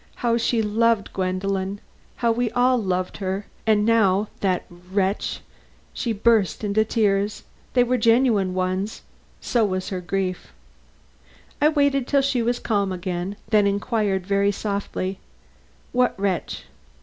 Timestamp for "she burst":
5.93-6.63